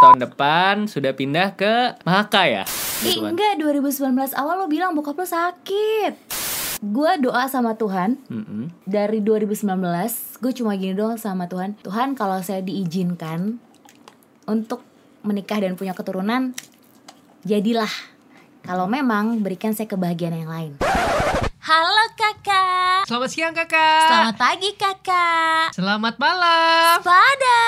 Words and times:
tahun 0.00 0.18
depan 0.24 0.88
sudah 0.88 1.12
pindah 1.12 1.52
ke 1.54 2.00
Mahaka 2.02 2.42
ya? 2.48 2.64
Ih 3.04 3.20
kan. 3.20 3.36
enggak 3.36 3.60
2019 3.60 4.00
awal 4.32 4.54
lo 4.56 4.66
bilang 4.66 4.96
bokap 4.96 5.20
lo 5.20 5.28
sakit 5.28 6.12
Gue 6.80 7.12
doa 7.20 7.44
sama 7.44 7.76
Tuhan 7.76 8.16
Mm-mm. 8.32 8.72
Dari 8.88 9.20
2019 9.20 9.68
Gue 10.40 10.52
cuma 10.56 10.72
gini 10.80 10.96
doang 10.96 11.20
sama 11.20 11.44
Tuhan 11.44 11.76
Tuhan 11.84 12.16
kalau 12.16 12.40
saya 12.40 12.64
diizinkan 12.64 13.60
Untuk 14.48 14.80
menikah 15.20 15.60
dan 15.60 15.76
punya 15.76 15.92
keturunan 15.92 16.56
Jadilah 17.44 17.92
Kalau 18.64 18.88
memang 18.88 19.44
berikan 19.44 19.76
saya 19.76 19.92
kebahagiaan 19.92 20.40
yang 20.40 20.48
lain 20.48 20.72
Halo 21.70 22.02
kakak 22.18 23.06
Selamat 23.06 23.30
siang 23.30 23.54
kakak. 23.54 24.10
Selamat 24.10 24.34
pagi 24.42 24.74
kakak 24.74 25.70
Selamat 25.70 26.18
malam. 26.18 26.98
Pada 26.98 27.62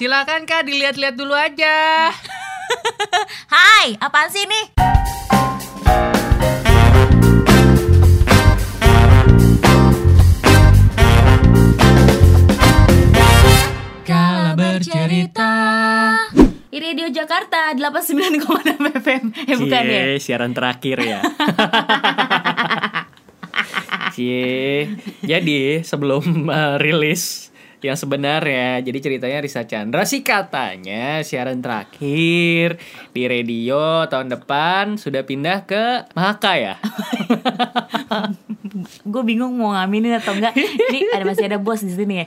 Silakan 0.00 0.48
kak 0.48 0.64
dilihat-lihat 0.64 1.20
dulu 1.20 1.36
aja. 1.36 2.08
Hai 3.52 3.92
apaan 4.00 4.32
sih 4.32 4.48
nih? 4.48 4.64
Kala 14.08 14.56
bercerita. 14.56 15.52
Di 16.72 16.80
Radio 16.80 17.12
Jakarta 17.12 17.76
89,6 17.76 18.96
FM 18.96 19.24
Eh 19.44 19.56
bukan 19.60 19.84
ya? 19.84 20.02
Siaran 20.16 20.56
terakhir 20.56 21.04
ya. 21.04 21.20
Cie. 24.12 24.92
Jadi 25.24 25.80
sebelum 25.80 26.46
uh, 26.46 26.76
rilis 26.84 27.48
yang 27.82 27.98
sebenarnya, 27.98 28.78
jadi 28.78 28.98
ceritanya 29.02 29.42
Risa 29.42 29.66
Chandra 29.66 30.06
sih 30.06 30.22
katanya 30.22 31.18
siaran 31.26 31.58
terakhir 31.58 32.78
di 33.10 33.26
radio 33.26 34.06
tahun 34.06 34.30
depan 34.30 34.94
sudah 35.02 35.26
pindah 35.26 35.66
ke 35.66 36.06
Mahaka 36.14 36.52
ya. 36.54 36.74
gue 39.02 39.22
bingung 39.22 39.52
mau 39.56 39.74
ngaminin 39.76 40.16
atau 40.16 40.32
enggak 40.32 40.56
ini 40.56 41.10
ada 41.12 41.24
masih 41.28 41.44
ada 41.44 41.58
bos 41.60 41.84
di 41.84 41.92
sini 41.92 42.24
ya 42.24 42.26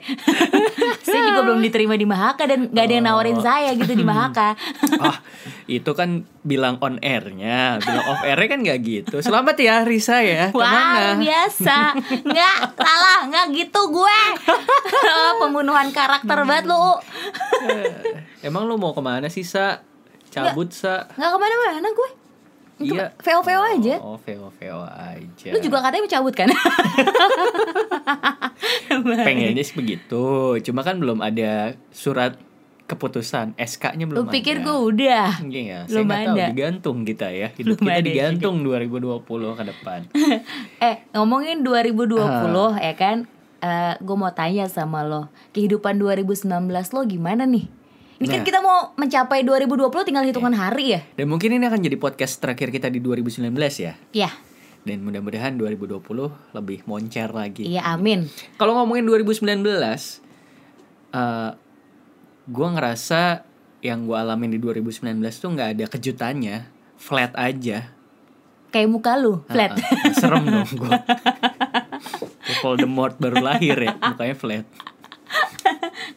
saya 1.06 1.22
juga 1.34 1.42
belum 1.42 1.60
diterima 1.64 1.96
di 1.98 2.06
Mahaka 2.06 2.46
dan 2.46 2.70
nggak 2.70 2.86
ada 2.86 2.94
yang 2.94 3.06
nawarin 3.06 3.40
saya 3.42 3.74
gitu 3.74 3.94
di 3.98 4.06
Mahaka 4.06 4.54
Ah, 5.02 5.18
itu 5.66 5.92
kan 5.92 6.10
bilang 6.40 6.78
on 6.78 6.98
airnya, 7.00 7.78
bilang 7.80 8.06
off 8.06 8.22
airnya 8.22 8.48
kan 8.48 8.60
nggak 8.62 8.80
gitu. 8.82 9.16
Selamat 9.18 9.58
ya 9.58 9.82
Risa 9.82 10.20
ya. 10.20 10.50
Wah 10.52 10.62
Ke 10.62 10.70
mana? 10.70 11.18
biasa 11.18 11.78
nggak 12.22 12.58
salah 12.76 13.20
nggak 13.26 13.46
gitu 13.52 13.82
gue 13.90 14.20
pembunuhan 15.42 15.90
karakter 15.90 16.38
banget 16.44 16.66
lu 16.66 17.02
Eh, 17.64 18.22
Emang 18.44 18.64
lu 18.64 18.76
mau 18.76 18.92
ke 18.92 19.02
mana 19.02 19.26
sih 19.26 19.42
Sa? 19.42 19.82
Cabut 20.28 20.70
Sa? 20.70 21.10
nggak 21.10 21.30
ke 21.30 21.38
mana-mana 21.40 21.90
gue 21.90 22.10
Iya. 22.78 23.08
VO 23.16 23.40
VO 23.42 23.62
aja 23.64 23.96
Oh, 23.98 24.20
VO 24.20 24.52
VO 24.52 24.84
aja. 24.84 25.48
lu 25.48 25.60
juga 25.60 25.80
katanya 25.80 26.04
mau 26.04 26.14
cabut 26.14 26.34
kan 26.36 26.52
pengennya 29.18 29.64
sih 29.64 29.74
begitu. 29.74 30.26
Cuma 30.62 30.82
kan 30.82 30.98
belum 30.98 31.20
ada 31.20 31.74
surat 31.90 32.36
keputusan 32.86 33.54
SK-nya 33.56 34.06
belum 34.06 34.18
lu 34.20 34.30
pikir 34.30 34.62
ada. 34.62 34.64
gue 34.64 34.78
udah 34.78 35.30
Iya, 35.42 35.78
saya 35.84 35.90
Belum 35.90 36.08
tahu 36.08 36.22
ada. 36.32 36.46
digantung 36.48 36.98
kita 37.02 37.28
ya. 37.28 37.50
Hidup 37.52 37.76
Belum 37.76 37.82
kita 37.82 37.92
ada 37.92 38.06
digantung 38.06 38.56
2020 38.62 39.26
ke 39.52 39.64
depan. 39.66 40.00
Eh 40.86 40.96
ngomongin 41.12 41.62
2020 41.62 42.16
Ah. 42.16 42.78
ya 42.78 42.94
kan 42.94 43.18
Gue 43.98 44.14
mau 44.14 44.30
tanya 44.30 44.66
sama 44.66 45.02
lo 45.02 45.26
Kehidupan 45.50 45.98
2019 45.98 46.46
lo 46.70 47.02
gimana 47.04 47.44
nih? 47.44 47.66
Ini 48.16 48.28
kan 48.28 48.40
Nah. 48.40 48.46
kita 48.46 48.60
mau 48.62 48.94
mencapai 48.94 49.42
2020 49.42 49.76
tinggal 50.06 50.22
hitungan 50.22 50.54
hari 50.54 50.94
ya? 50.94 51.02
Dan 51.16 51.28
mungkin 51.28 51.50
ini 51.52 51.66
akan 51.66 51.82
jadi 51.82 51.98
podcast 51.98 52.38
terakhir 52.38 52.70
kita 52.70 52.88
di 52.88 53.02
2019 53.02 53.50
ya. 53.76 53.98
Iya, 54.14 54.30
Dan 54.82 55.02
mudah-mudahan 55.02 55.58
2020 55.58 56.00
lebih 56.54 56.86
moncer 56.86 57.28
lagi. 57.28 57.66
iya 57.66 57.82
amin 57.90 58.30
Kalau 58.56 58.78
ngomongin 58.78 59.04
2019, 59.04 60.22
eh 61.12 61.52
gue 62.46 62.68
ngerasa 62.70 63.42
yang 63.82 64.06
gue 64.06 64.18
alamin 64.18 64.58
di 64.58 64.60
2019 64.62 65.18
tuh 65.38 65.50
nggak 65.54 65.70
ada 65.78 65.86
kejutannya, 65.90 66.58
flat 66.98 67.34
aja. 67.38 67.90
Kayak 68.70 68.90
muka 68.92 69.14
lu, 69.16 69.40
flat 69.48 69.72
Ah, 69.72 69.82
ah, 69.82 70.14
serem 70.14 70.44
dong 70.46 70.68
gue. 70.68 70.94
Voldemort 72.62 73.16
baru 73.18 73.40
lahir 73.42 73.78
ya, 73.78 73.94
mukanya 73.98 74.36
flat. 74.36 74.66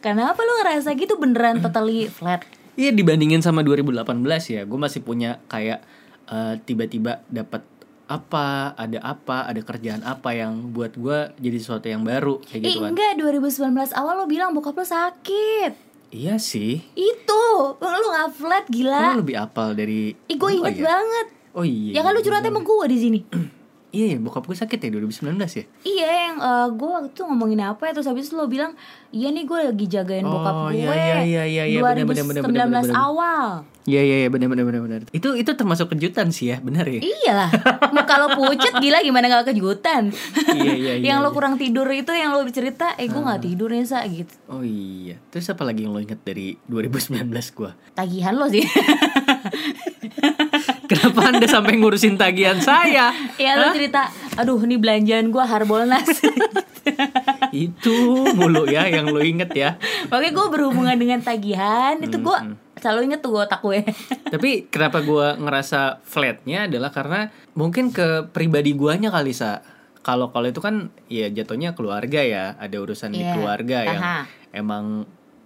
Kenapa 0.03 0.39
lu 0.41 0.53
ngerasa 0.63 0.93
gitu 0.95 1.17
beneran 1.17 1.61
totally 1.61 2.09
flat? 2.09 2.45
Iya 2.79 2.95
dibandingin 2.95 3.43
sama 3.43 3.59
2018 3.65 4.05
ya, 4.49 4.61
gue 4.63 4.79
masih 4.79 5.01
punya 5.03 5.41
kayak 5.51 5.83
eh, 6.29 6.55
tiba-tiba 6.63 7.25
dapat 7.27 7.65
apa, 8.09 8.73
ada 8.73 8.97
apa, 9.05 9.45
ada 9.45 9.61
kerjaan 9.61 10.01
apa 10.01 10.33
yang 10.33 10.73
buat 10.73 10.97
gue 10.97 11.29
jadi 11.37 11.57
sesuatu 11.61 11.85
yang 11.85 12.01
baru 12.01 12.41
kayak 12.41 12.61
Ih 12.65 12.73
gitu 12.73 12.79
kan. 12.81 12.91
enggak, 12.97 13.11
2019 13.21 13.93
awal 13.93 14.13
lo 14.17 14.25
bilang 14.25 14.49
bokap 14.57 14.73
lo 14.73 14.85
sakit 14.85 15.88
Iya 16.09 16.41
sih. 16.41 16.81
Itu, 16.97 17.43
lu 17.77 18.07
gak 18.09 18.29
flat 18.33 18.65
gila 18.65 19.13
lu 19.13 19.21
lebih 19.21 19.37
apal 19.37 19.77
dari 19.77 20.17
Ih 20.25 20.37
gue 20.37 20.51
inget 20.57 20.81
ya? 20.81 20.85
banget 20.89 21.27
Oh 21.53 21.65
iya. 21.65 21.97
Ya 21.97 22.01
kan 22.01 22.13
lu 22.13 22.21
iya, 22.21 22.25
curhatnya 22.25 22.49
iya. 22.49 22.57
sama 22.57 22.61
gue 22.65 22.85
di 22.89 22.97
sini 22.97 23.19
Iya, 23.89 24.05
iya, 24.13 24.17
bokap 24.21 24.45
gue 24.45 24.53
sakit 24.53 24.77
ya 24.85 24.89
2019 24.93 25.33
ya. 25.33 25.65
Iya 25.81 26.09
yang 26.29 26.35
gue 26.77 26.89
waktu 26.93 27.09
itu 27.09 27.21
ngomongin 27.25 27.61
apa 27.65 27.89
ya 27.89 27.97
Terus 27.97 28.05
habis 28.05 28.29
itu 28.29 28.37
lo 28.37 28.45
bilang 28.45 28.77
Iya 29.09 29.33
nih 29.33 29.49
gue 29.49 29.57
lagi 29.65 29.85
jagain 29.89 30.25
Oh, 30.25 30.33
bokap 30.37 30.53
gue 30.69 30.77
iya, 30.77 31.25
iya, 31.25 31.43
iya, 31.49 31.63
iya, 31.65 31.79
bener, 31.81 32.05
bener, 32.05 32.41
2019 32.41 32.45
bener, 32.45 32.65
bener, 32.69 32.83
bener. 32.85 32.93
awal 32.93 33.47
Iya 33.89 34.01
iya 34.05 34.15
iya 34.25 34.29
benar 34.29 34.53
benar 34.53 34.65
benar 34.69 34.81
benar. 34.85 35.01
Itu 35.09 35.33
itu 35.33 35.49
termasuk 35.57 35.97
kejutan 35.97 36.29
sih 36.29 36.53
ya, 36.53 36.61
benar 36.61 36.85
ya. 36.85 37.01
Iyalah 37.01 37.49
Muka 37.89 38.21
lo 38.21 38.37
pucet 38.37 38.77
gila 38.77 39.01
gimana 39.01 39.25
gak 39.25 39.49
kejutan 39.49 40.13
Iya, 40.53 40.73
iya, 40.77 40.93
iya, 41.01 41.05
Yang 41.09 41.17
lo 41.25 41.29
iya. 41.29 41.33
kurang 41.33 41.53
tidur 41.57 41.89
itu 41.89 42.13
yang 42.13 42.37
lo 42.37 42.45
cerita 42.53 42.93
Eh 43.01 43.09
gue 43.09 43.17
gak 43.17 43.41
tidur 43.41 43.73
nih 43.73 43.89
sa 43.89 44.05
gitu 44.05 44.29
Oh 44.45 44.61
iya. 44.61 45.17
Terus 45.33 45.49
apa 45.49 45.65
lagi 45.65 45.89
yang 45.89 45.97
lo 45.97 45.99
inget 46.03 46.21
dari 46.21 46.53
2019 46.69 47.25
gua? 47.57 47.73
Tagihan 47.97 48.37
lo 48.37 48.45
sih 48.45 48.61
Kenapa 50.89 51.29
Anda 51.33 51.45
sampai 51.45 51.77
ngurusin 51.77 52.17
tagihan 52.17 52.57
saya? 52.61 53.13
Ya 53.41 53.57
lo 53.57 53.73
cerita 53.73 54.09
Aduh 54.37 54.61
ini 54.61 54.77
belanjaan 54.77 55.33
gue 55.33 55.43
harbolnas 55.43 56.05
itu 57.49 57.97
mulu 58.33 58.65
ya 58.65 58.89
yang 58.89 59.09
lo 59.09 59.21
inget 59.21 59.51
ya. 59.53 59.69
Oke 60.09 60.33
gue 60.33 60.45
berhubungan 60.49 60.97
dengan 60.97 61.21
tagihan 61.21 61.97
Itu 62.01 62.21
gue 62.21 62.37
selalu 62.79 63.11
inget 63.11 63.19
tuh 63.19 63.31
gue 63.35 63.43
otak 63.43 63.61
gue 63.61 63.83
Tapi 64.33 64.69
kenapa 64.71 65.03
gua 65.03 65.35
ngerasa 65.35 65.99
flatnya 66.05 66.65
adalah 66.69 66.93
karena 66.93 67.27
mungkin 67.53 67.89
ke 67.89 68.29
pribadi 68.29 68.73
guanya 68.73 69.09
kali 69.09 69.33
sa. 69.33 69.61
Kalau 69.99 70.31
kalau 70.31 70.47
itu 70.47 70.63
kan 70.63 70.89
ya 71.11 71.27
jatuhnya 71.27 71.75
keluarga 71.75 72.23
ya, 72.23 72.55
ada 72.55 72.77
urusan 72.79 73.11
di 73.11 73.19
Iya, 73.19 73.35
keluarga 73.35 73.77
yang 73.83 74.01
aha. 74.01 74.21
emang 74.55 75.03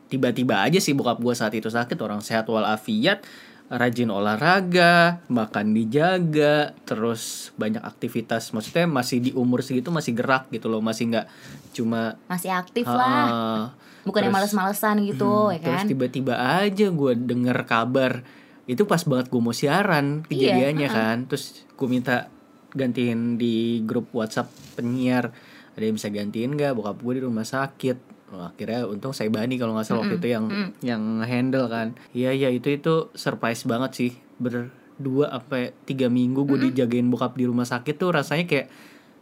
tiba-tiba 0.07 0.61
aja 0.61 0.77
sih 0.77 0.93
bokap 0.93 1.17
gua 1.17 1.33
saat 1.33 1.57
itu 1.57 1.73
sakit 1.73 1.97
orang 1.97 2.21
sehat 2.21 2.45
walafiat 2.45 3.25
rajin 3.67 4.07
olahraga 4.07 5.23
makan 5.27 5.73
dijaga 5.73 6.75
terus 6.83 7.49
banyak 7.55 7.79
aktivitas. 7.79 8.51
Maksudnya 8.51 8.85
masih 8.85 9.17
di 9.19 9.31
umur 9.31 9.61
segitu 9.61 9.89
masih 9.89 10.13
gerak 10.13 10.47
gitu 10.49 10.67
loh 10.67 10.79
masih 10.79 11.09
nggak 11.09 11.27
cuma 11.71 12.19
Masih 12.25 12.51
aktif 12.51 12.85
lah. 12.85 13.25
Ah, 13.25 13.65
Bukan 14.03 14.19
yang 14.21 14.35
terus- 14.35 14.51
males-malesan 14.53 14.95
gitu 15.03 15.49
ya 15.49 15.59
terus 15.59 15.79
kan? 15.79 15.87
tiba-tiba 15.87 16.35
aja 16.59 16.87
gue 16.87 17.13
denger 17.15 17.57
kabar 17.63 18.21
itu 18.63 18.83
pas 18.83 18.99
banget 19.01 19.27
gue 19.27 19.41
mau 19.41 19.51
siaran 19.51 20.21
kejadiannya 20.23 20.87
Iya, 20.87 20.93
kan. 20.93 21.17
Terus 21.25 21.63
gue 21.67 21.87
minta 21.87 22.27
gantiin 22.71 23.35
di 23.35 23.79
grup 23.81 24.11
WhatsApp 24.11 24.47
penyiar 24.73 25.31
ada 25.73 25.81
yang 25.81 25.95
bisa 25.95 26.07
gantiin 26.07 26.53
gak 26.53 26.73
bokap 26.73 26.97
gue 26.97 27.13
di 27.15 27.23
rumah 27.23 27.43
sakit 27.43 28.12
akhirnya 28.39 28.87
untung 28.87 29.11
saya 29.11 29.29
bani 29.29 29.57
kalau 29.57 29.75
nggak 29.75 29.85
salah 29.85 30.01
waktu 30.01 30.17
itu 30.17 30.27
yang 30.31 30.45
yang 30.81 31.01
handle 31.21 31.67
kan. 31.67 31.93
Iya 32.11 32.31
iya 32.31 32.49
itu 32.49 32.71
itu 32.71 33.13
surprise 33.13 33.67
banget 33.67 33.91
sih. 33.93 34.11
Berdua 34.39 35.29
apa 35.29 35.69
tiga 35.83 36.07
minggu 36.07 36.41
gue 36.43 36.71
dijagain 36.71 37.05
bokap 37.05 37.35
di 37.35 37.45
rumah 37.45 37.65
sakit 37.65 37.95
tuh 37.95 38.09
rasanya 38.09 38.45
kayak 38.45 38.67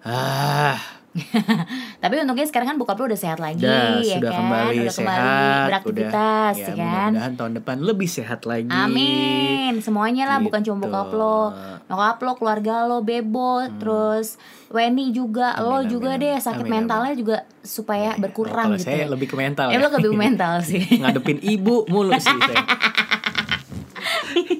ah. 0.03 0.79
Tapi 2.01 2.23
untungnya 2.23 2.47
sekarang 2.47 2.71
kan 2.71 2.77
bokap 2.79 2.95
lo 2.95 3.11
udah 3.11 3.19
sehat 3.19 3.35
lagi 3.35 3.67
Udah, 3.67 3.99
ya 3.99 4.15
sudah 4.15 4.31
kan? 4.31 4.39
kembali 4.39 4.75
udah 4.79 4.93
sehat, 4.95 5.11
kembali 5.11 5.67
beraktivitas 5.67 6.53
udah, 6.55 6.63
ya, 6.63 6.63
ya, 6.63 6.71
kan? 6.71 6.87
Mudah-mudahan 6.87 7.33
tahun 7.35 7.51
depan 7.59 7.77
lebih 7.83 8.07
sehat 8.07 8.39
lagi. 8.47 8.71
Amin, 8.71 9.73
semuanya 9.83 10.23
lah 10.23 10.39
bukan 10.39 10.63
cuma 10.63 10.79
Gitu. 10.79 10.87
bokap 10.87 11.11
lo, 11.11 11.51
nyokap 11.91 12.17
lo, 12.23 12.31
keluarga 12.33 12.87
lo, 12.87 13.03
bebo, 13.03 13.67
terus 13.75 14.39
Weni 14.71 15.11
juga, 15.11 15.59
lo 15.59 15.83
Amin, 15.83 15.91
juga 15.91 16.15
amin, 16.15 16.23
deh 16.23 16.31
amin. 16.31 16.45
sakit 16.47 16.63
Amin, 16.63 16.73
mentalnya 16.79 17.13
juga 17.13 17.37
supaya 17.59 18.15
berkurang 18.15 18.71
Kalau 18.71 18.79
gitu. 18.79 18.87
saya 18.87 19.03
ya. 19.03 19.11
lebih 19.11 19.27
ke 19.27 19.35
mental 19.35 19.67
Ya 19.67 19.75
ya. 19.75 19.83
lo 19.83 19.91
lebih 19.91 20.15
mental 20.15 20.53
sih. 20.71 20.79
Ngadepin 20.95 21.43
ibu 21.43 21.83
mulu 21.85 22.15
sih 22.15 22.31
saya. 22.31 22.63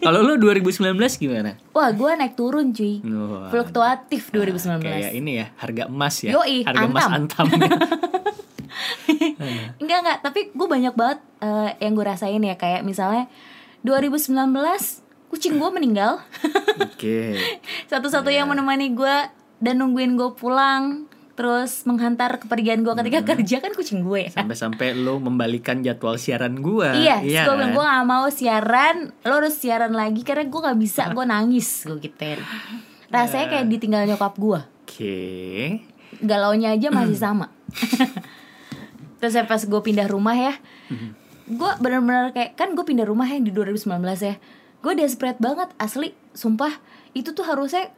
Kalau 0.01 0.25
lu 0.25 0.35
2019 0.35 0.97
gimana? 1.15 1.55
Wah, 1.71 1.93
gue 1.93 2.11
naik 2.17 2.33
turun 2.35 2.73
cuy. 2.73 2.99
Wah, 3.05 3.47
Fluktuatif 3.53 4.33
2019. 4.33 4.81
Kayak 4.81 5.11
ini 5.13 5.31
ya, 5.39 5.47
harga 5.55 5.83
emas 5.87 6.15
ya. 6.19 6.31
Yoi, 6.35 6.65
harga 6.65 6.85
emas 6.89 7.05
antam. 7.07 7.45
antam. 7.47 7.47
ya. 7.55 7.69
Enggak 9.81 9.97
enggak, 10.01 10.17
tapi 10.23 10.39
gue 10.51 10.67
banyak 10.67 10.93
banget 10.95 11.19
eh, 11.39 11.69
yang 11.79 11.93
gue 11.93 12.05
rasain 12.05 12.41
ya 12.41 12.55
kayak 12.55 12.81
misalnya 12.81 13.27
2019 13.83 14.33
kucing 15.31 15.55
gue 15.55 15.69
meninggal 15.71 16.19
Oke. 16.83 17.39
satu-satunya 17.91 18.43
yang 18.43 18.51
menemani 18.51 18.91
gue 18.91 19.15
dan 19.63 19.79
nungguin 19.79 20.19
gue 20.19 20.35
pulang 20.35 21.07
terus 21.31 21.87
menghantar 21.87 22.37
kepergian 22.37 22.83
gue 22.83 22.93
ketika 23.01 23.33
kerja 23.33 23.63
kan 23.63 23.71
kucing 23.73 24.03
gue 24.03 24.29
Sampai-sampai 24.29 24.93
lo 24.93 25.17
membalikan 25.17 25.81
jadwal 25.81 26.19
siaran 26.19 26.59
gua. 26.59 26.93
Iya, 26.93 27.23
terus 27.23 27.47
gue 27.49 27.55
bilang 27.55 27.71
kan? 27.71 27.77
gue 27.79 27.85
gak 27.87 28.05
mau 28.05 28.25
siaran, 28.29 28.95
lo 29.25 29.33
harus 29.41 29.55
siaran 29.57 29.93
lagi 29.95 30.21
karena 30.21 30.45
gue 30.45 30.61
gak 30.61 30.77
bisa, 30.77 31.09
gue 31.09 31.25
nangis, 31.33 31.87
gue 31.87 31.97
gituin. 31.97 32.37
Rasanya 33.09 33.47
kayak 33.57 33.65
ditinggal 33.73 34.05
nyokap 34.05 34.37
gue, 34.37 34.59
Oke. 34.85 35.19
galaunya 36.21 36.75
aja 36.77 36.93
masih 36.93 37.17
sama. 37.25 37.49
terus 39.23 39.33
ya 39.33 39.47
pas 39.47 39.63
gue 39.63 39.81
pindah 39.81 40.05
rumah 40.05 40.35
ya, 40.37 40.53
gue 41.47 41.71
bener-bener 41.81 42.37
kayak 42.37 42.53
kan 42.53 42.75
gue 42.75 42.85
pindah 42.85 43.07
rumah 43.07 43.25
ya 43.25 43.41
di 43.41 43.49
2019 43.49 43.87
ya, 44.21 44.35
gue 44.81 44.93
desperate 44.97 45.37
banget 45.37 45.69
asli, 45.77 46.13
sumpah. 46.33 46.73
Itu 47.13 47.31
tuh 47.31 47.45
harusnya 47.45 47.89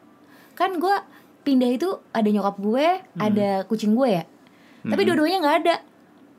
kan 0.54 0.78
gue 0.78 0.96
pindah 1.44 1.72
itu 1.72 2.00
ada 2.12 2.30
nyokap 2.30 2.56
gue, 2.60 2.88
ada 3.18 3.50
kucing 3.68 3.96
gue 3.96 4.22
ya, 4.22 4.24
tapi 4.86 5.04
dua-duanya 5.04 5.44
nggak 5.44 5.58
ada. 5.66 5.76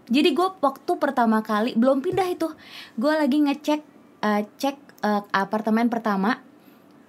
Jadi 0.08 0.32
gue 0.32 0.48
waktu 0.60 0.92
pertama 0.96 1.40
kali 1.40 1.76
belum 1.76 2.00
pindah 2.00 2.28
itu, 2.28 2.48
gue 2.96 3.12
lagi 3.12 3.40
ngecek 3.40 3.80
eh, 4.20 4.42
cek 4.56 4.76
eh, 5.04 5.22
apartemen 5.32 5.92
pertama, 5.92 6.40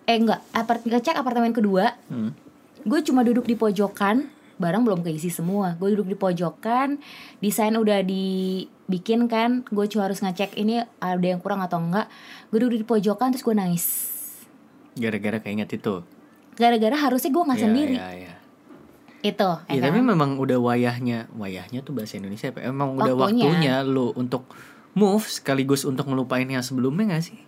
eh 0.03 0.15
enggak, 0.19 0.43
apart 0.51 0.83
ngecek 0.83 1.15
apartemen 1.15 1.55
kedua, 1.55 1.95
Hmm. 2.11 2.35
gue 2.83 2.99
cuma 3.03 3.23
duduk 3.23 3.47
di 3.47 3.55
pojokan, 3.55 4.27
barang 4.55 4.81
belum 4.81 4.99
keisi 5.01 5.27
semua, 5.27 5.75
gue 5.75 5.91
duduk 5.91 6.07
di 6.07 6.15
pojokan, 6.15 6.97
desain 7.37 7.73
udah 7.73 7.99
dibikin 8.01 9.25
kan, 9.25 9.63
gue 9.65 9.85
cuma 9.85 10.07
harus 10.07 10.19
ngecek 10.19 10.55
ini 10.55 10.79
ada 10.97 11.21
yang 11.21 11.37
kurang 11.37 11.59
atau 11.59 11.77
enggak, 11.77 12.07
gue 12.49 12.59
duduk 12.59 12.77
di 12.77 12.85
pojokan 12.85 13.29
terus 13.29 13.41
gue 13.41 13.53
nangis, 13.53 13.85
Gara-gara 14.93 15.39
keinget 15.39 15.69
itu. 15.73 16.07
gara-gara 16.55 16.95
harusnya 16.95 17.29
gue 17.29 17.43
nggak 17.43 17.59
Iya, 17.59 17.65
sendiri, 17.67 17.95
iya, 17.95 18.09
iya. 18.15 18.33
itu, 19.21 19.49
Iya, 19.67 19.75
ya 19.75 19.81
tapi 19.83 19.99
kan? 19.99 20.07
memang 20.07 20.39
udah 20.39 20.55
wayahnya, 20.57 21.27
wayahnya 21.33 21.79
tuh 21.81 21.91
bahasa 21.91 22.15
Indonesia 22.15 22.47
apa? 22.47 22.63
Emang 22.63 22.95
udah 22.95 23.11
Waktunya. 23.11 23.43
waktunya 23.43 23.75
lo 23.83 24.15
untuk 24.15 24.47
move 24.93 25.27
sekaligus 25.27 25.83
untuk 25.83 26.07
ngelupain 26.07 26.47
yang 26.47 26.63
sebelumnya 26.63 27.11
gak 27.11 27.27
sih? 27.27 27.39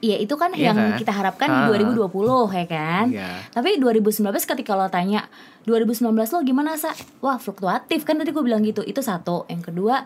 Iya 0.00 0.16
itu 0.16 0.32
kan 0.34 0.50
Iya 0.50 0.72
yang 0.72 0.76
kan? 0.76 0.96
kita 0.96 1.12
harapkan 1.12 1.46
Ah. 1.46 1.56
di 1.68 1.76
2020 1.76 2.48
ya 2.50 2.64
kan. 2.64 3.04
Iya. 3.08 3.28
Tapi 3.52 3.76
2019 3.76 4.48
ketika 4.48 4.72
lo 4.72 4.88
tanya 4.88 5.28
2019 5.64 6.08
lo 6.32 6.40
gimana 6.40 6.74
sa? 6.74 6.96
Wah 7.20 7.36
fluktuatif 7.36 8.02
kan 8.02 8.16
tadi 8.16 8.32
gue 8.32 8.40
bilang 8.40 8.60
gitu. 8.60 8.80
Itu 8.80 9.00
satu. 9.00 9.44
Yang 9.46 9.70
kedua 9.70 10.00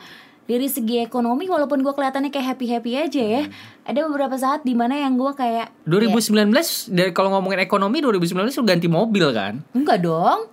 dari 0.45 0.69
segi 0.69 1.01
ekonomi 1.01 1.49
walaupun 1.49 1.81
gue 1.81 1.93
kelihatannya 1.97 2.29
kayak 2.29 2.57
happy 2.57 2.67
happy 2.69 2.93
aja 3.01 3.23
ya. 3.23 3.43
Hmm. 3.49 3.53
Ada 3.85 4.01
beberapa 4.09 4.37
saat 4.37 4.65
di 4.65 4.77
mana 4.77 4.97
yang 4.97 5.17
gue 5.17 5.33
kayak 5.37 5.73
2019 5.89 6.53
dari 6.93 7.11
kalau 7.13 7.33
ngomongin 7.37 7.65
ekonomi 7.65 8.01
2019 8.01 8.53
lo 8.53 8.65
ganti 8.65 8.89
mobil 8.89 9.27
kan? 9.33 9.61
enggak 9.73 10.05
dong. 10.05 10.49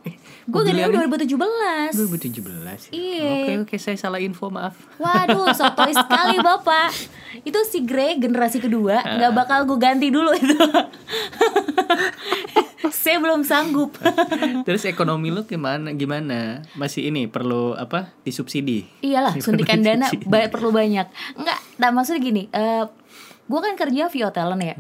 Gue 0.49 0.67
yang 0.67 0.91
2017. 0.91 1.95
2017. 1.95 2.91
Iya. 2.91 3.31
Oke 3.31 3.53
oke 3.63 3.75
saya 3.77 3.95
salah 3.95 4.19
info 4.19 4.49
maaf. 4.49 4.73
Waduh, 4.97 5.53
sotoy 5.59 5.93
sekali 5.93 6.41
bapak. 6.41 6.91
Itu 7.45 7.61
si 7.69 7.85
Grey 7.85 8.19
generasi 8.19 8.59
kedua, 8.59 8.99
nggak 8.99 9.31
bakal 9.31 9.63
gue 9.69 9.77
ganti 9.79 10.11
dulu 10.11 10.33
itu. 10.35 10.57
Saya 12.89 13.21
belum 13.21 13.45
sanggup. 13.45 13.93
Terus 14.67 14.81
ekonomi 14.83 15.29
lo 15.29 15.45
gimana 15.45 15.93
gimana? 15.93 16.65
Masih 16.73 17.05
ini 17.05 17.29
perlu 17.29 17.77
apa? 17.77 18.09
Disubsidi. 18.21 18.89
Iyalah, 18.99 19.37
suntikan 19.37 19.85
dana 19.85 20.09
ba- 20.25 20.49
perlu 20.49 20.73
banyak. 20.73 21.05
Enggak, 21.35 21.59
nah 21.77 21.93
maksudnya 21.93 22.17
gini, 22.19 22.43
eh 22.49 22.89
gue 23.45 23.59
kan 23.59 23.75
kerja 23.75 24.07
via 24.07 24.31
talent 24.31 24.63
ya. 24.63 24.75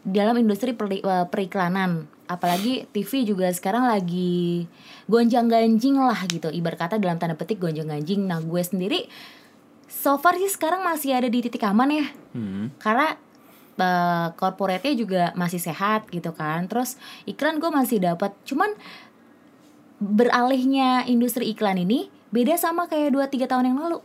Dalam 0.00 0.38
industri 0.38 0.72
peri- 0.72 1.02
eh, 1.02 1.26
periklanan, 1.28 2.08
apalagi 2.24 2.88
TV 2.88 3.26
juga 3.26 3.50
sekarang 3.50 3.84
lagi 3.84 4.64
gonjang-ganjing 5.04 5.96
lah 5.96 6.24
gitu. 6.24 6.48
Ibarat 6.48 6.78
kata 6.78 6.94
dalam 6.96 7.18
tanda 7.18 7.34
petik 7.34 7.58
gonjang-ganjing. 7.58 8.24
Nah, 8.24 8.40
gue 8.40 8.62
sendiri 8.62 9.04
so 9.84 10.16
far 10.16 10.36
sih 10.36 10.48
sekarang 10.48 10.80
masih 10.80 11.12
ada 11.12 11.26
di 11.26 11.40
titik 11.40 11.60
aman 11.60 11.90
ya. 11.90 12.06
Hmm. 12.32 12.72
Karena 12.78 13.16
eh, 13.78 14.28
corporate-nya 14.34 14.94
juga 14.98 15.22
masih 15.38 15.62
sehat 15.62 16.10
gitu 16.10 16.34
kan. 16.34 16.66
Terus 16.66 16.98
iklan 17.24 17.62
gue 17.62 17.70
masih 17.70 18.02
dapat. 18.02 18.34
Cuman 18.44 18.74
beralihnya 19.98 21.06
industri 21.10 21.50
iklan 21.50 21.78
ini 21.78 22.10
beda 22.30 22.54
sama 22.54 22.86
kayak 22.86 23.14
2-3 23.14 23.50
tahun 23.50 23.66
yang 23.72 23.78
lalu. 23.78 23.98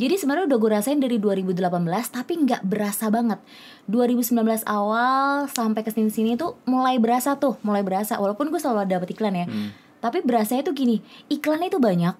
Jadi 0.00 0.18
sebenarnya 0.18 0.50
udah 0.50 0.58
gue 0.58 0.70
rasain 0.72 0.98
dari 0.98 1.20
2018 1.20 1.62
tapi 2.10 2.32
nggak 2.42 2.62
berasa 2.66 3.06
banget. 3.12 3.38
2019 3.86 4.66
awal 4.66 5.46
sampai 5.46 5.86
ke 5.86 5.94
sini-sini 5.94 6.34
tuh 6.34 6.58
mulai 6.66 6.98
berasa 6.98 7.36
tuh, 7.38 7.60
mulai 7.62 7.86
berasa. 7.86 8.18
Walaupun 8.18 8.50
gue 8.50 8.58
selalu 8.58 8.88
dapet 8.88 9.14
iklan 9.14 9.36
ya. 9.36 9.46
Tapi 10.02 10.26
berasanya 10.26 10.66
tuh 10.66 10.74
gini, 10.74 10.98
iklannya 11.30 11.70
itu 11.70 11.78
banyak, 11.78 12.18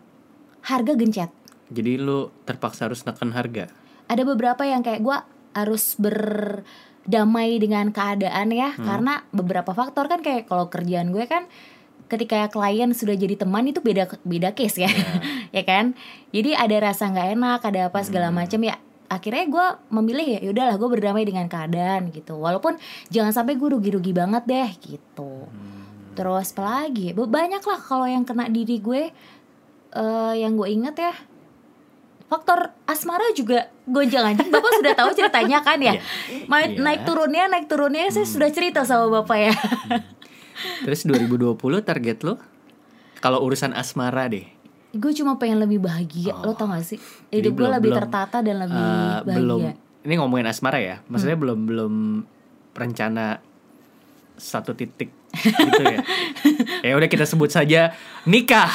harga 0.71 0.93
gencet. 0.95 1.31
Jadi 1.73 1.99
lo 1.99 2.31
terpaksa 2.47 2.87
harus 2.87 3.03
neken 3.03 3.35
harga. 3.35 3.67
Ada 4.07 4.23
beberapa 4.23 4.63
yang 4.63 4.87
kayak 4.87 5.01
gue 5.03 5.17
harus 5.53 5.97
berdamai 6.01 7.57
dengan 7.61 7.93
keadaan 7.93 8.53
ya. 8.53 8.75
Karena 8.77 9.25
beberapa 9.33 9.73
faktor 9.73 10.09
kan 10.09 10.21
kayak 10.21 10.49
kalau 10.49 10.69
kerjaan 10.69 11.13
gue 11.13 11.25
kan 11.29 11.49
ketika 12.13 12.45
klien 12.53 12.93
sudah 12.93 13.17
jadi 13.17 13.41
teman 13.41 13.65
itu 13.65 13.81
beda 13.81 14.09
beda 14.25 14.53
case 14.53 14.85
ya. 14.85 14.91
Ya 15.53 15.69
kan? 15.69 15.93
Jadi 16.33 16.57
ada 16.57 16.77
rasa 16.81 17.13
nggak 17.13 17.29
enak 17.37 17.61
ada 17.61 17.81
apa 17.93 18.01
segala 18.01 18.33
macam 18.33 18.65
ya 18.65 18.81
akhirnya 19.13 19.45
gue 19.45 19.67
memilih 19.93 20.25
ya 20.25 20.41
yaudahlah 20.49 20.81
gue 20.81 20.89
berdamai 20.89 21.25
dengan 21.29 21.45
keadaan 21.45 22.09
gitu. 22.09 22.41
Walaupun 22.41 22.81
jangan 23.13 23.37
sampai 23.37 23.61
gue 23.61 23.69
rugi-rugi 23.69 24.17
banget 24.17 24.49
deh 24.49 24.71
gitu. 24.81 25.45
Terus 26.17 26.57
apa 26.57 26.89
lagi? 26.89 27.13
Be- 27.13 27.29
banyak 27.29 27.61
lah 27.61 27.81
kalau 27.85 28.09
yang 28.09 28.25
kena 28.25 28.49
diri 28.49 28.81
gue. 28.81 29.13
Eh 29.93 30.35
yang 30.41 30.57
gue 30.57 30.69
inget 30.73 30.97
ya 30.97 31.13
faktor 32.33 32.59
asmara 32.83 33.29
juga 33.33 33.69
gonjang 33.85 34.25
anjing. 34.27 34.49
Bapak 34.49 34.73
sudah 34.75 34.95
tahu 34.95 35.11
ceritanya 35.13 35.61
kan 35.61 35.77
ya. 35.77 36.01
Ma- 36.47 36.65
Iya. 36.65 36.81
naik 36.81 37.05
turunnya 37.05 37.45
naik 37.47 37.67
turunnya 37.67 38.09
saya 38.09 38.25
sudah 38.25 38.49
cerita 38.49 38.81
sama 38.83 39.13
bapak 39.13 39.39
ya. 39.39 39.53
Terus 40.81 41.05
2020 41.05 41.53
target 41.83 42.19
lo? 42.23 42.41
Kalau 43.19 43.39
urusan 43.41 43.73
asmara 43.73 44.27
deh. 44.27 44.49
gue 44.93 45.13
cuma 45.15 45.37
pengen 45.37 45.57
lebih 45.59 45.81
bahagia. 45.81 46.37
Lo 46.39 46.53
tau 46.53 46.69
gak 46.69 46.85
sih? 46.87 47.01
Hidup 47.29 47.53
gue 47.55 47.69
lebih 47.71 47.91
belum, 47.91 48.01
tertata 48.03 48.41
dan 48.41 48.61
lebih 48.61 48.77
Eh, 48.77 49.19
bahagia. 49.19 49.37
Belum 49.37 49.61
ini 50.03 50.15
ngomongin 50.17 50.45
asmara 50.47 50.79
ya? 50.79 51.01
Maksudnya 51.07 51.33
belum 51.35 51.59
belum 51.65 51.95
rencana 52.73 53.41
satu 54.35 54.73
titik 54.73 55.09
gitu 55.35 55.83
ya. 55.83 55.99
Ya 56.87 56.99
udah 56.99 57.07
kita 57.07 57.23
sebut 57.25 57.49
saja 57.49 57.95
nikah. 58.27 58.67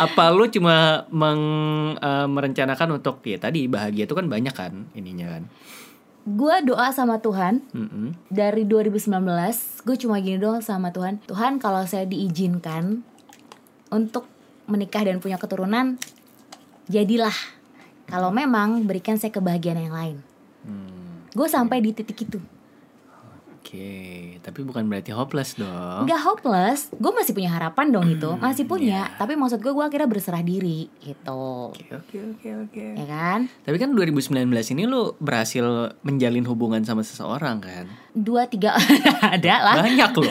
Apa 0.00 0.32
lu 0.32 0.48
cuma 0.48 1.04
meng- 1.12 2.00
eh, 2.00 2.26
merencanakan 2.26 2.98
untuk 2.98 3.20
ya 3.22 3.36
tadi 3.36 3.68
bahagia 3.68 4.08
itu 4.08 4.16
kan 4.16 4.26
banyak 4.26 4.54
kan 4.56 4.88
ininya 4.96 5.36
kan? 5.38 5.42
Gue 6.24 6.56
doa 6.64 6.88
sama 6.90 7.20
Tuhan. 7.20 7.60
Mm-mm. 7.76 8.16
dari 8.32 8.64
2019 8.64 9.12
gue 9.84 9.96
cuma 10.00 10.16
gini 10.24 10.40
doang 10.40 10.64
sama 10.64 10.88
Tuhan. 10.90 11.20
Tuhan 11.28 11.60
kalau 11.60 11.84
saya 11.84 12.08
diizinkan 12.08 13.04
untuk 13.92 14.24
menikah 14.64 15.04
dan 15.04 15.20
punya 15.20 15.36
keturunan 15.36 16.00
jadilah. 16.88 17.36
Kalau 18.08 18.32
memang 18.32 18.84
berikan 18.88 19.16
saya 19.16 19.32
kebahagiaan 19.32 19.80
yang 19.80 19.96
lain. 19.96 20.16
Hmm, 20.64 21.28
gue 21.32 21.48
sampai 21.48 21.84
di 21.84 21.92
titik 21.92 22.24
itu 22.24 22.40
oke 23.74 23.90
tapi 24.44 24.60
bukan 24.60 24.84
berarti 24.86 25.10
hopeless 25.10 25.56
dong. 25.56 26.04
Nggak 26.06 26.20
hopeless 26.22 26.92
gue 26.94 27.10
masih 27.10 27.32
punya 27.34 27.50
harapan 27.50 27.90
dong 27.90 28.06
itu 28.06 28.30
Hmm, 28.30 28.38
masih 28.38 28.68
punya 28.68 29.08
iya. 29.08 29.16
tapi 29.18 29.34
maksud 29.34 29.58
gue 29.58 29.72
gue 29.72 29.84
akhirnya 29.84 30.06
berserah 30.06 30.44
diri 30.44 30.86
gitu. 31.02 31.72
Oke 31.74 31.90
oke 31.90 32.18
oke 32.36 32.48
oke. 32.68 32.84
Ya 32.94 33.06
kan? 33.08 33.50
Tapi 33.64 33.76
kan 33.80 33.90
2019 33.96 34.46
ini 34.76 34.82
lu 34.84 35.16
berhasil 35.18 35.64
menjalin 36.04 36.44
hubungan 36.46 36.84
sama 36.84 37.02
seseorang 37.02 37.58
kan? 37.58 37.90
Dua 38.14 38.46
tiga 38.46 38.76
ada 39.34 39.54
lah. 39.64 39.74
Banyak 39.82 40.10
loh 40.14 40.30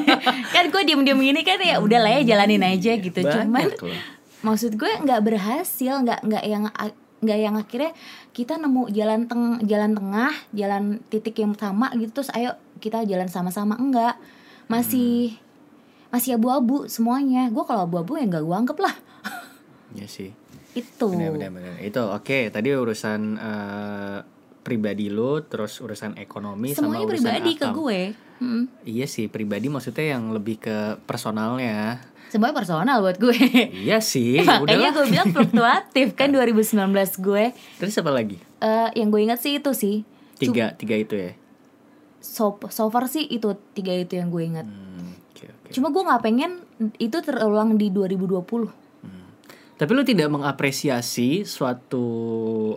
kan 0.54 0.64
gue 0.70 0.82
diem 0.86 1.02
diem 1.02 1.18
gini 1.18 1.40
kan 1.42 1.58
ya 1.58 1.82
udah 1.82 1.98
lah 1.98 2.12
ya 2.20 2.36
jalanin 2.36 2.62
aja 2.62 2.92
gitu. 3.00 3.18
Cuman 3.18 3.50
banyak 3.50 3.80
loh 3.82 4.00
maksud 4.44 4.78
gue 4.78 4.86
nggak 5.02 5.20
berhasil 5.26 6.06
nggak 6.06 6.20
nggak 6.22 6.44
yang 6.46 6.70
nggak 7.26 7.38
yang 7.42 7.58
akhirnya 7.58 7.90
kita 8.30 8.56
nemu 8.62 8.88
jalan 8.94 9.26
teng 9.26 9.58
jalan 9.66 9.98
tengah 9.98 10.32
jalan 10.54 11.02
titik 11.10 11.42
yang 11.42 11.58
sama 11.58 11.90
gitu 11.98 12.22
terus 12.22 12.30
ayo 12.38 12.54
kita 12.78 13.02
jalan 13.02 13.26
sama-sama. 13.26 13.74
Enggak 13.74 14.14
masih 14.70 15.34
masih 16.14 16.38
abu-abu 16.38 16.86
semuanya. 16.86 17.50
Gue 17.50 17.66
kalau 17.66 17.84
abu-abu 17.84 18.16
ya 18.16 18.24
nggak 18.30 18.44
gue 18.46 18.56
anggap 18.56 18.78
lah. 18.78 18.94
Ya 19.98 20.06
sih. 20.06 20.30
Itu. 20.76 21.08
Benar 21.10 21.34
benar 21.34 21.50
benar. 21.50 21.74
Itu 21.80 22.04
oke. 22.04 22.52
Tadi 22.52 22.68
urusan 22.70 23.20
eh, 23.40 24.18
pribadi 24.66 25.06
lo, 25.06 25.38
terus 25.40 25.78
urusan 25.78 26.18
ekonomi 26.18 26.74
semuanya 26.74 26.82
sama 26.98 27.06
urusan 27.06 27.22
pribadi 27.22 27.50
ke 27.54 27.62
akal. 27.62 27.74
gue 27.78 28.00
Mm. 28.36 28.68
Iya 28.84 29.06
sih, 29.06 29.32
pribadi 29.32 29.64
maksudnya 29.66 30.12
yang 30.12 30.28
lebih 30.28 30.60
ke 30.60 30.76
personalnya. 31.06 32.04
semuanya 32.26 32.52
personal 32.54 33.00
buat 33.00 33.16
gue 33.16 33.32
Iya 33.72 33.96
sih, 33.98 34.36
makanya 34.44 34.60
udahlah. 34.60 34.92
gue 34.92 35.04
bilang 35.08 35.28
fluktuatif 35.30 36.12
kan 36.12 36.28
2019 36.36 36.84
gue 37.16 37.44
Terus 37.78 37.96
apa 37.96 38.12
lagi? 38.12 38.36
Eh, 38.58 38.88
yang 38.94 39.08
gue 39.08 39.22
ingat 39.22 39.38
sih 39.38 39.56
itu 39.56 39.72
sih 39.72 40.04
Tiga, 40.36 40.74
tiga 40.74 40.92
itu 40.94 41.16
ya. 41.16 41.32
so, 42.18 42.60
so 42.66 42.84
far 42.86 43.06
sih 43.06 43.24
itu 43.24 43.46
tiga 43.72 43.94
itu 43.94 44.14
yang 44.14 44.28
gue 44.28 44.44
ingat 44.44 44.66
Hmm, 44.66 45.16
oke, 45.30 45.44
oke. 45.48 45.70
cuma 45.70 45.88
gue 45.88 46.02
nggak 46.02 46.20
pengen 46.20 46.60
itu 46.98 47.16
terulang 47.18 47.74
di 47.74 47.88
2020 47.88 48.68
Tapi 49.76 49.90
lu 49.92 50.02
tidak 50.08 50.32
mengapresiasi 50.32 51.44
suatu 51.44 52.06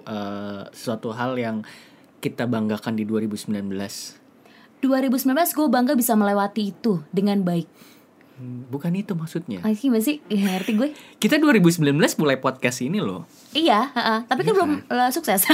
eh, 0.04 0.64
suatu 0.76 1.16
hal 1.16 1.40
yang 1.40 1.64
kita 2.20 2.44
banggakan 2.44 3.00
di 3.00 3.08
2019. 3.08 3.56
2019 4.80 5.28
gue 5.32 5.68
bangga 5.68 5.94
bisa 5.96 6.16
melewati 6.16 6.72
itu 6.72 7.04
dengan 7.12 7.44
baik 7.44 7.68
Hmm, 8.40 8.64
Bukan 8.72 8.96
itu 8.96 9.12
maksudnya. 9.20 9.60
Ah, 9.68 9.76
gimana 9.76 10.00
sih? 10.00 10.24
Ya, 10.32 10.56
ngerti 10.56 10.80
gue 10.80 10.96
Kita 11.22 11.36
2019 11.36 11.92
mulai 12.24 12.40
podcast 12.40 12.80
ini 12.80 13.04
loh. 13.04 13.28
Iya, 13.52 13.92
heeh. 13.92 14.20
tapi 14.32 14.48
kan 14.48 14.56
belum 14.56 14.72
eh, 14.88 15.12
sukses 15.12 15.44